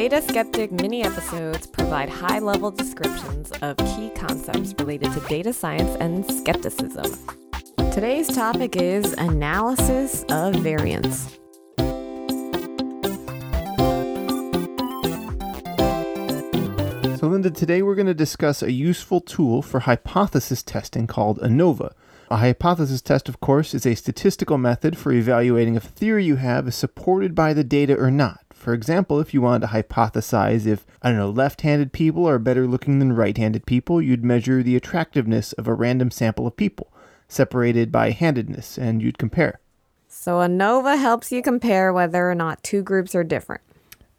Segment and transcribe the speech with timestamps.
[0.00, 5.94] Data Skeptic mini episodes provide high level descriptions of key concepts related to data science
[6.00, 7.04] and skepticism.
[7.92, 11.38] Today's topic is analysis of variance.
[17.18, 21.92] So, Linda, today we're going to discuss a useful tool for hypothesis testing called ANOVA.
[22.32, 26.36] A hypothesis test, of course, is a statistical method for evaluating if a theory you
[26.36, 28.44] have is supported by the data or not.
[28.54, 32.38] For example, if you wanted to hypothesize if, I don't know, left handed people are
[32.38, 36.56] better looking than right handed people, you'd measure the attractiveness of a random sample of
[36.56, 36.92] people,
[37.26, 39.58] separated by handedness, and you'd compare.
[40.06, 43.62] So, ANOVA helps you compare whether or not two groups are different.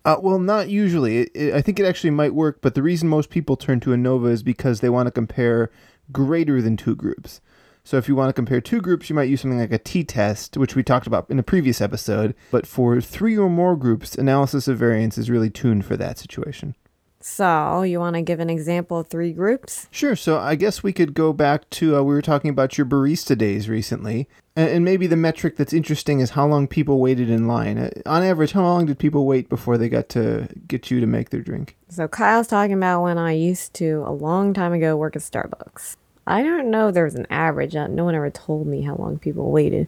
[0.03, 1.19] Uh, well, not usually.
[1.19, 3.93] It, it, I think it actually might work, but the reason most people turn to
[3.93, 5.71] ANOVA is because they want to compare
[6.11, 7.39] greater than two groups.
[7.83, 10.57] So if you want to compare two groups, you might use something like a t-test,
[10.57, 12.35] which we talked about in a previous episode.
[12.51, 16.75] But for three or more groups, analysis of variance is really tuned for that situation.
[17.23, 19.87] So, you want to give an example of three groups?
[19.91, 20.15] Sure.
[20.15, 23.37] So I guess we could go back to uh, we were talking about your barista
[23.37, 27.47] days recently, and, and, maybe the metric that's interesting is how long people waited in
[27.47, 27.77] line.
[27.77, 31.05] Uh, on average, how long did people wait before they got to get you to
[31.05, 31.77] make their drink?
[31.89, 35.97] So Kyle's talking about when I used to a long time ago work at Starbucks.
[36.31, 37.73] I don't know there was an average.
[37.73, 39.87] No one ever told me how long people waited,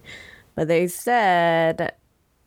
[0.55, 1.93] but they said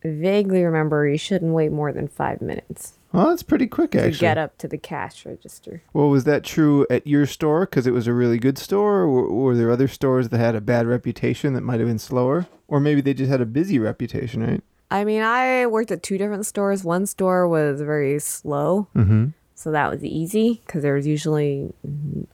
[0.04, 2.92] vaguely remember you shouldn't wait more than five minutes.
[3.12, 4.12] Well, that's pretty quick, actually.
[4.12, 5.82] To get up to the cash register.
[5.94, 9.32] Well, was that true at your store because it was a really good store, or
[9.32, 12.46] were there other stores that had a bad reputation that might have been slower?
[12.68, 14.62] Or maybe they just had a busy reputation, right?
[14.90, 16.84] I mean, I worked at two different stores.
[16.84, 18.88] One store was very slow.
[18.94, 19.28] Mm-hmm.
[19.56, 21.72] So that was easy because there was usually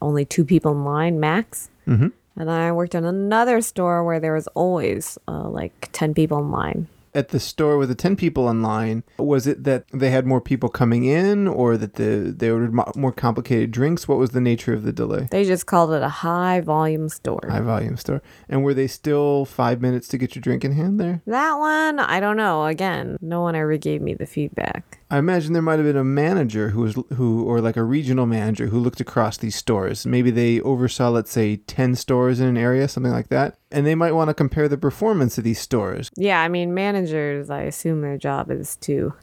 [0.03, 1.71] only two people in line max.
[1.87, 2.09] Mm-hmm.
[2.37, 6.39] And then I worked in another store where there was always uh, like 10 people
[6.39, 10.11] in line at the store with the 10 people in line was it that they
[10.11, 14.09] had more people coming in or that the they ordered more complicated drinks?
[14.09, 15.29] What was the nature of the delay?
[15.31, 17.47] They just called it a high volume store.
[17.49, 18.23] High volume store.
[18.49, 21.23] And were they still five minutes to get your drink in hand there?
[21.27, 22.67] That one i don't know.
[22.67, 24.99] Again no one ever gave me the feedback.
[25.11, 28.27] I imagine there might have been a manager who was who or like a regional
[28.27, 30.07] manager who looked across these stores.
[30.07, 33.95] Maybe they oversaw let's say 10 stores in an area, something like that, and they
[33.95, 36.11] might want to compare the performance of these stores.
[36.17, 39.15] Yeah, I mean managers, I assume their job is to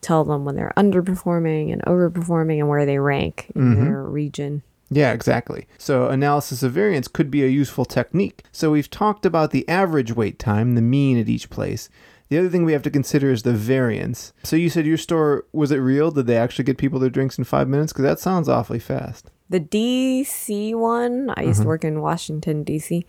[0.00, 3.84] tell them when they're underperforming and overperforming and where they rank in mm-hmm.
[3.84, 4.62] their region.
[4.92, 5.66] Yeah, exactly.
[5.78, 8.42] So, analysis of variance could be a useful technique.
[8.50, 11.88] So, we've talked about the average wait time, the mean at each place.
[12.30, 14.32] The other thing we have to consider is the variance.
[14.44, 16.12] So you said your store was it real?
[16.12, 17.92] Did they actually get people their drinks in five minutes?
[17.92, 19.32] Because that sounds awfully fast.
[19.48, 21.62] The DC one, I used mm-hmm.
[21.62, 23.04] to work in Washington D.C.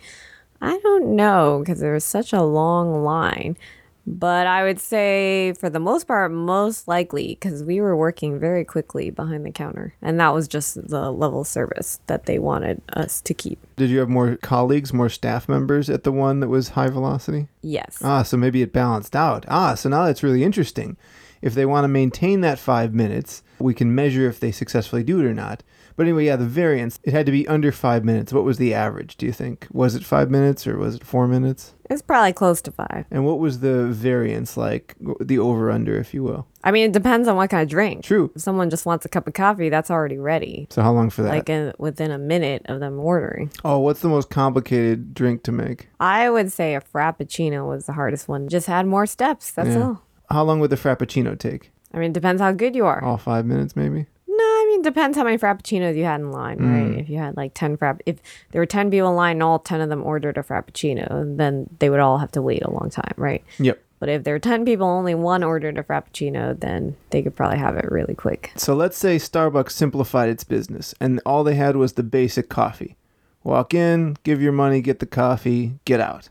[0.61, 3.57] I don't know because there was such a long line.
[4.07, 8.65] But I would say, for the most part, most likely, because we were working very
[8.65, 9.93] quickly behind the counter.
[10.01, 13.59] And that was just the level of service that they wanted us to keep.
[13.75, 17.47] Did you have more colleagues, more staff members at the one that was high velocity?
[17.61, 17.99] Yes.
[18.03, 19.45] Ah, so maybe it balanced out.
[19.47, 20.97] Ah, so now that's really interesting.
[21.41, 25.19] If they want to maintain that five minutes, we can measure if they successfully do
[25.19, 25.63] it or not.
[25.97, 28.31] But anyway, yeah, the variance, it had to be under five minutes.
[28.31, 29.67] What was the average, do you think?
[29.71, 31.73] Was it five minutes or was it four minutes?
[31.89, 33.05] It's probably close to five.
[33.11, 36.47] And what was the variance like, the over under, if you will?
[36.63, 38.05] I mean, it depends on what kind of drink.
[38.05, 38.31] True.
[38.33, 40.67] If someone just wants a cup of coffee, that's already ready.
[40.69, 41.29] So how long for that?
[41.29, 43.51] Like in, within a minute of them ordering.
[43.65, 45.89] Oh, what's the most complicated drink to make?
[45.99, 48.47] I would say a frappuccino was the hardest one.
[48.47, 49.51] Just had more steps.
[49.51, 49.83] That's yeah.
[49.83, 50.03] all.
[50.31, 51.71] How long would the frappuccino take?
[51.93, 53.03] I mean, it depends how good you are.
[53.03, 54.05] All five minutes, maybe.
[54.27, 56.89] No, I mean, depends how many frappuccinos you had in line, mm.
[56.89, 56.99] right?
[56.99, 58.19] If you had like ten frapp, if
[58.51, 61.69] there were ten people in line and all ten of them ordered a frappuccino, then
[61.79, 63.43] they would all have to wait a long time, right?
[63.59, 63.81] Yep.
[64.01, 67.59] But if there are 10 people, only one ordered a Frappuccino, then they could probably
[67.59, 68.51] have it really quick.
[68.55, 72.97] So let's say Starbucks simplified its business and all they had was the basic coffee.
[73.43, 76.29] Walk in, give your money, get the coffee, get out.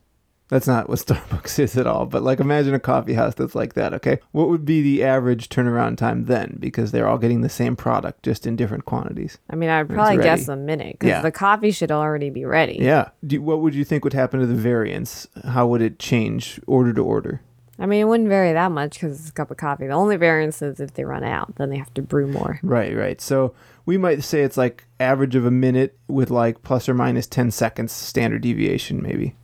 [0.50, 2.06] That's not what Starbucks is at all.
[2.06, 3.94] But like, imagine a coffee house that's like that.
[3.94, 6.58] Okay, what would be the average turnaround time then?
[6.60, 9.38] Because they're all getting the same product, just in different quantities.
[9.48, 11.22] I mean, I'd probably guess a minute because yeah.
[11.22, 12.76] the coffee should already be ready.
[12.80, 13.10] Yeah.
[13.26, 15.26] Do, what would you think would happen to the variance?
[15.44, 17.40] How would it change order to order?
[17.78, 19.86] I mean, it wouldn't vary that much because it's a cup of coffee.
[19.86, 22.60] The only variance is if they run out, then they have to brew more.
[22.62, 23.18] Right, right.
[23.22, 23.54] So
[23.86, 27.50] we might say it's like average of a minute with like plus or minus 10
[27.50, 29.34] seconds standard deviation, maybe.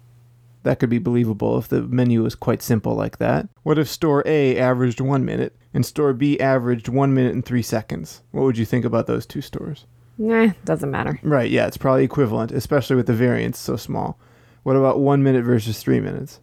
[0.66, 3.48] That could be believable if the menu was quite simple like that.
[3.62, 7.62] What if store A averaged one minute and store B averaged one minute and three
[7.62, 8.22] seconds?
[8.32, 9.86] What would you think about those two stores?
[10.18, 11.20] Nah, doesn't matter.
[11.22, 14.18] Right, yeah, it's probably equivalent, especially with the variance so small.
[14.64, 16.40] What about one minute versus three minutes?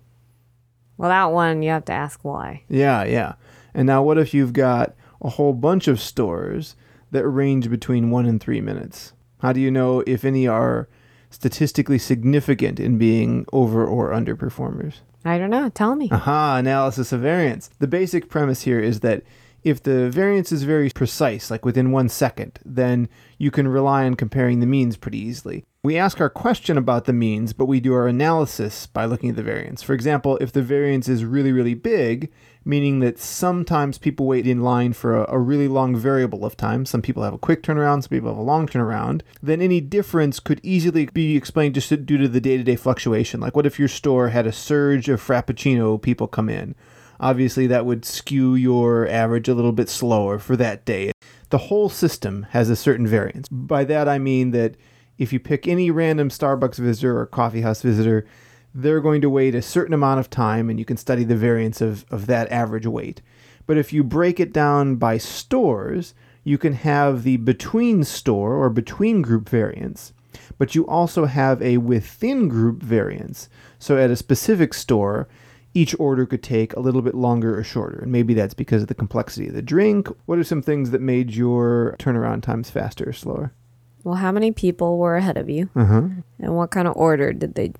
[0.96, 2.64] Well, that one, you have to ask why.
[2.70, 3.34] Yeah, yeah.
[3.74, 6.78] And now, what if you've got a whole bunch of stores
[7.12, 9.12] that range between one and three minutes.
[9.40, 10.88] How do you know if any are
[11.34, 15.02] statistically significant in being over or underperformers?
[15.26, 15.70] I don't know.
[15.70, 16.10] Tell me.
[16.12, 17.70] Aha, analysis of variance.
[17.80, 19.24] The basic premise here is that
[19.64, 23.08] if the variance is very precise, like within one second, then
[23.38, 25.64] you can rely on comparing the means pretty easily.
[25.84, 29.36] We ask our question about the means, but we do our analysis by looking at
[29.36, 29.82] the variance.
[29.82, 32.32] For example, if the variance is really, really big,
[32.66, 36.86] meaning that sometimes people wait in line for a, a, really long variable of time,
[36.86, 40.40] some people have a quick turnaround, some people have a long turnaround, then any difference
[40.40, 43.40] could easily be explained just due to the day to day fluctuation.
[43.40, 46.76] Like, what if your store had a surge of Frappuccino people come in?
[47.20, 51.12] Obviously, that would skew your average a little bit slower for that day.
[51.50, 53.48] The whole system has a certain variance.
[53.50, 54.76] By that, I mean that
[55.18, 58.26] if you pick any random Starbucks visitor or coffee house visitor,
[58.74, 61.82] they're going to wait a certain amount of time, and you can study the variance
[61.82, 63.22] of, of that average wait.
[63.66, 68.70] But if you break it down by stores, you can have the between store or
[68.70, 70.14] between group variance,
[70.58, 73.48] but you also have a within group variance.
[73.80, 75.28] So at a specific store,
[75.74, 78.00] each order could take a little bit longer or shorter.
[78.00, 80.08] And maybe that's because of the complexity of the drink.
[80.26, 83.54] What are some things that made your turnaround times faster or slower?
[84.04, 85.70] Well, how many people were ahead of you?
[85.76, 86.02] Uh-huh.
[86.40, 87.72] And what kind of order did they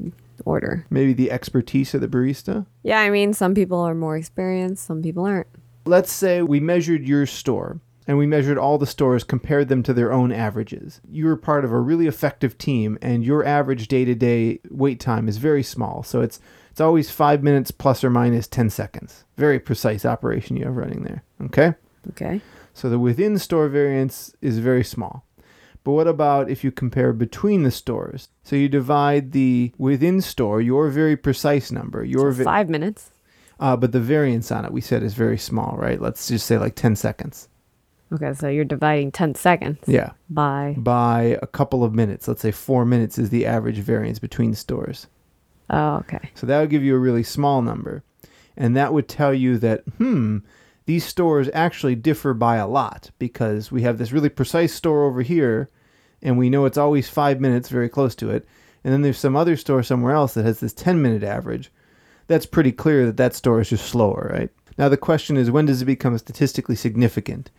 [0.46, 0.86] order?
[0.90, 2.66] Maybe the expertise of the barista?
[2.84, 5.48] Yeah, I mean, some people are more experienced, some people aren't.
[5.86, 9.94] Let's say we measured your store and we measured all the stores, compared them to
[9.94, 11.00] their own averages.
[11.10, 15.00] You were part of a really effective team, and your average day to day wait
[15.00, 16.04] time is very small.
[16.04, 16.40] So it's
[16.72, 19.26] it's always five minutes plus or minus 10 seconds.
[19.38, 21.24] Very precise operation you have running there.
[21.46, 21.76] Okay?
[22.10, 22.42] Okay.
[22.74, 25.24] So the within store variance is very small.
[25.84, 28.30] But what about if you compare between the stores?
[28.44, 33.12] So you divide the within store, your very precise number, your so five minutes.
[33.60, 36.02] Uh, but the variance on it, we said, is very small, right?
[36.02, 37.50] Let's just say like 10 seconds.
[38.12, 39.80] Okay, so you're dividing 10 seconds.
[39.88, 40.12] Yeah.
[40.30, 40.76] By?
[40.78, 42.28] By a couple of minutes.
[42.28, 45.08] Let's say four minutes is the average variance between stores.
[45.70, 46.30] Oh, okay.
[46.36, 48.04] So that would give you a really small number.
[48.56, 50.40] And that would tell you that, hmm,
[50.86, 55.22] these stores actually differ by a lot because we have this really precise store over
[55.22, 55.70] here
[56.22, 58.46] and we know it's always five minutes, very close to it.
[58.84, 61.72] And then there's some other store somewhere else that has this 10 minute average.
[62.28, 64.50] That's pretty clear that that store is just slower, right?
[64.78, 67.52] Now the question is when does it become statistically significant?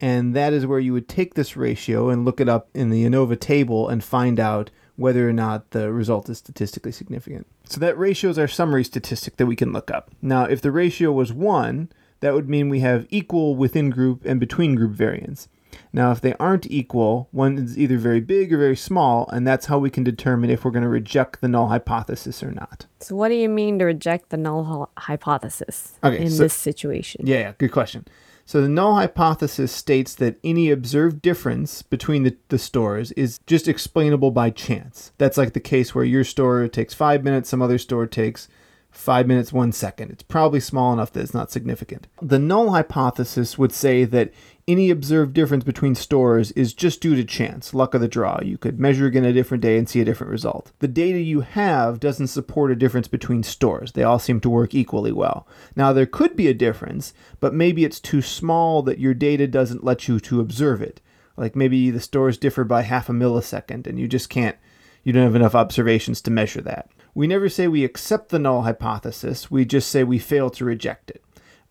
[0.00, 3.04] And that is where you would take this ratio and look it up in the
[3.04, 7.46] ANOVA table and find out whether or not the result is statistically significant.
[7.64, 10.10] So that ratio is our summary statistic that we can look up.
[10.22, 11.88] Now, if the ratio was 1,
[12.20, 15.48] that would mean we have equal within group and between group variance.
[15.92, 19.66] Now, if they aren't equal, one is either very big or very small, and that's
[19.66, 22.86] how we can determine if we're going to reject the null hypothesis or not.
[23.00, 27.26] So, what do you mean to reject the null hypothesis okay, in so, this situation?
[27.26, 28.06] Yeah, yeah, good question.
[28.48, 33.68] So the null hypothesis states that any observed difference between the, the stores is just
[33.68, 35.12] explainable by chance.
[35.18, 38.48] That's like the case where your store takes five minutes, some other store takes
[38.90, 40.10] five minutes, one second.
[40.10, 42.08] It's probably small enough that it's not significant.
[42.20, 44.32] The null hypothesis would say that
[44.66, 48.38] any observed difference between stores is just due to chance, luck of the draw.
[48.42, 50.72] You could measure again a different day and see a different result.
[50.80, 53.92] The data you have doesn't support a difference between stores.
[53.92, 55.46] They all seem to work equally well.
[55.74, 59.84] Now, there could be a difference, but maybe it's too small that your data doesn't
[59.84, 61.00] let you to observe it.
[61.36, 64.56] Like maybe the stores differ by half a millisecond and you just can't,
[65.02, 66.90] you don't have enough observations to measure that.
[67.18, 71.10] We never say we accept the null hypothesis, we just say we fail to reject
[71.10, 71.20] it.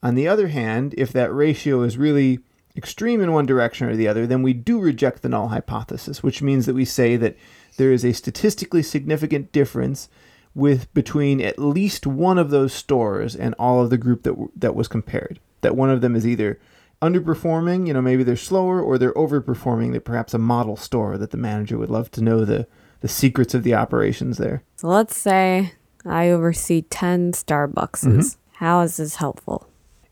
[0.04, 2.40] On the other hand, if that ratio is really
[2.76, 6.42] extreme in one direction or the other, then we do reject the null hypothesis, which
[6.42, 7.38] means that we say that
[7.78, 10.10] there is a statistically significant difference
[10.54, 14.76] with between at least one of those stores and all of the group that that
[14.76, 15.40] was compared.
[15.62, 16.60] That one of them is either
[17.02, 19.92] underperforming, you know, maybe they're slower, or they're overperforming.
[19.92, 22.68] They're perhaps a model store that the manager would love to know the
[23.02, 24.64] the secrets of the operations there.
[24.76, 25.74] So let's say
[26.06, 28.08] I oversee ten Starbuckses.
[28.08, 28.40] Mm-hmm.
[28.54, 29.68] How is this helpful?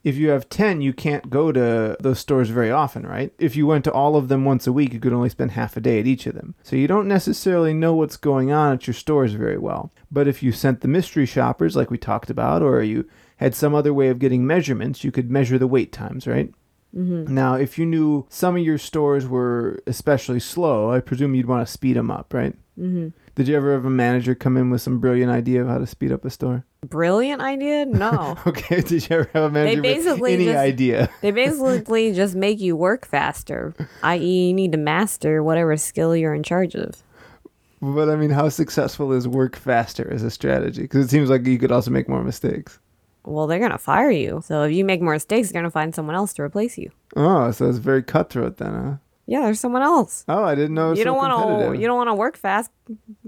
[0.06, 3.34] if you have 10, you can't go to those stores very often, right?
[3.39, 5.75] If you went to all of them once a week, you could only spend half
[5.75, 6.54] a day at each of them.
[6.62, 9.92] So you don't necessarily know what's going on at your stores very well.
[10.12, 13.74] But if you sent the mystery shoppers, like we talked about, or you had some
[13.74, 16.54] other way of getting measurements, you could measure the wait times, right?
[16.96, 17.34] Mm-hmm.
[17.34, 21.65] Now, if you knew some of your stores were especially slow, I presume you'd want
[21.65, 22.54] to speed them up, right?
[22.79, 23.10] Mm-hmm.
[23.36, 25.88] Did you ever have a manager come in with some brilliant idea of how to
[25.88, 26.65] speed up a store?
[26.86, 27.86] Brilliant idea?
[27.86, 28.38] No.
[28.48, 28.82] okay.
[28.82, 31.10] Did you ever have a manager they basically with any just, idea?
[31.22, 36.34] they basically just make you work faster, i.e., you need to master whatever skill you're
[36.34, 37.01] in charge of.
[37.82, 40.82] But I mean, how successful is work faster as a strategy?
[40.84, 42.79] Because it seems like you could also make more mistakes.
[43.25, 44.41] well, they're going to fire you.
[44.46, 46.91] So if you make more mistakes, they're going to find someone else to replace you.
[47.15, 48.96] Oh, so it's very cutthroat then, huh?
[49.27, 50.24] Yeah, there's someone else.
[50.27, 50.94] Oh, I didn't know.
[50.94, 51.79] You don't want to.
[51.79, 52.72] You don't want to work fast.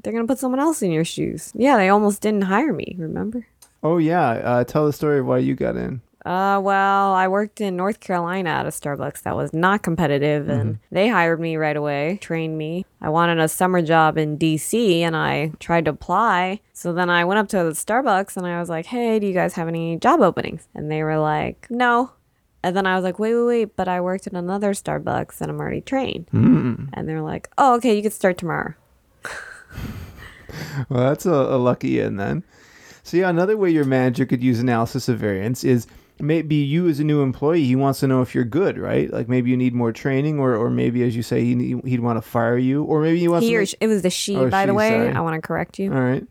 [0.03, 1.51] They're gonna put someone else in your shoes.
[1.55, 2.95] Yeah, they almost didn't hire me.
[2.99, 3.47] Remember?
[3.83, 4.29] Oh yeah.
[4.29, 6.01] Uh, tell the story of why you got in.
[6.25, 10.77] Uh, well, I worked in North Carolina at a Starbucks that was not competitive, and
[10.91, 12.85] they hired me right away, trained me.
[12.99, 16.59] I wanted a summer job in DC, and I tried to apply.
[16.73, 19.33] So then I went up to the Starbucks and I was like, "Hey, do you
[19.33, 22.11] guys have any job openings?" And they were like, "No."
[22.67, 25.49] And then I was like, wait, wait, wait, but I worked at another Starbucks and
[25.49, 26.27] I'm already trained.
[26.31, 26.87] Hmm.
[26.91, 28.73] And they're like, oh, okay, you could start tomorrow.
[30.89, 32.43] Well, that's a, a lucky in then.
[33.03, 35.87] So yeah, another way your manager could use analysis of variance is
[36.19, 39.11] maybe you as a new employee, he wants to know if you're good, right?
[39.11, 42.17] Like maybe you need more training, or or maybe as you say, he, he'd want
[42.17, 43.59] to fire you, or maybe he wants He to.
[43.59, 44.89] make- sh- it was the she, Oh, by the way.
[44.89, 45.11] sorry.
[45.11, 45.93] I want to correct you.
[45.93, 46.25] All right.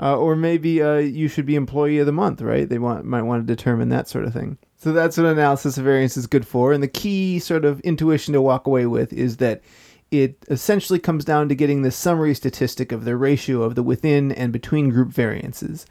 [0.00, 2.68] Uh, or maybe uh, you should be employee of the month, right?
[2.68, 4.58] They want might want to determine that sort of thing.
[4.84, 6.74] So that's what analysis of variance is good for.
[6.74, 9.62] And the key sort of intuition to walk away with is that
[10.10, 14.30] it essentially comes down to getting the summary statistic of the ratio of the within
[14.30, 15.86] and between group variances.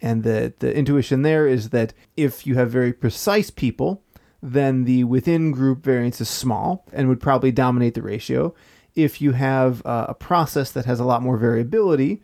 [0.00, 4.04] And the, the intuition there is that if you have very precise people,
[4.40, 8.54] then the within group variance is small and would probably dominate the ratio.
[8.94, 12.22] If you have uh, a process that has a lot more variability,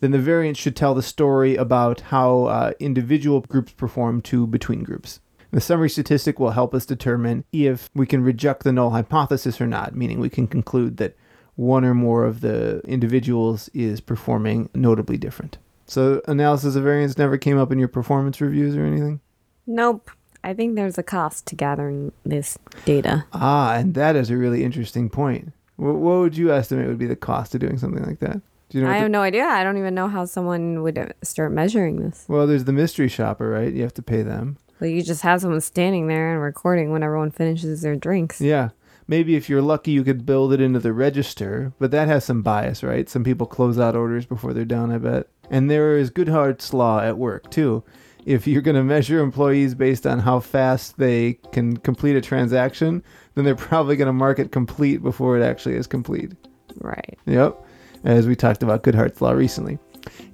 [0.00, 4.82] then the variance should tell the story about how uh, individual groups perform to between
[4.82, 5.20] groups.
[5.52, 9.66] The summary statistic will help us determine if we can reject the null hypothesis or
[9.66, 11.14] not, meaning we can conclude that
[11.56, 15.58] one or more of the individuals is performing notably different.
[15.86, 19.20] So, analysis of variance never came up in your performance reviews or anything?
[19.66, 20.10] Nope.
[20.42, 23.26] I think there's a cost to gathering this data.
[23.34, 25.52] Ah, and that is a really interesting point.
[25.76, 28.40] Wh- What would you estimate would be the cost of doing something like that?
[28.70, 28.90] Do you know?
[28.90, 29.44] I have the- no idea.
[29.44, 32.24] I don't even know how someone would uh, start measuring this.
[32.26, 33.72] well, there's the mystery shopper, right?
[33.72, 34.56] You have to pay them.
[34.82, 38.40] Well, you just have someone standing there and recording when everyone finishes their drinks.
[38.40, 38.70] Yeah.
[39.06, 42.42] Maybe if you're lucky, you could build it into the register, but that has some
[42.42, 43.08] bias, right?
[43.08, 45.28] Some people close out orders before they're done, I bet.
[45.50, 47.84] And there is Goodhart's law at work, too.
[48.26, 53.04] If you're going to measure employees based on how fast they can complete a transaction,
[53.36, 56.32] then they're probably going to mark it complete before it actually is complete.
[56.80, 57.16] Right.
[57.26, 57.56] Yep.
[58.02, 59.78] As we talked about Goodhart's law recently.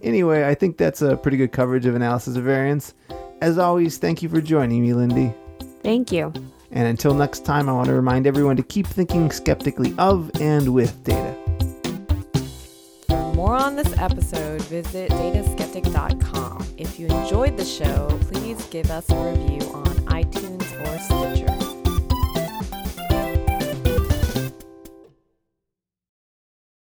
[0.01, 2.95] Anyway, I think that's a pretty good coverage of analysis of variance.
[3.41, 5.33] As always, thank you for joining me, Lindy.
[5.83, 6.33] Thank you.
[6.71, 10.75] And until next time, I want to remind everyone to keep thinking skeptically of and
[10.75, 11.35] with data.
[13.09, 16.67] For more on this episode, visit dataskeptic.com.
[16.77, 21.68] If you enjoyed the show, please give us a review on iTunes or Stitcher.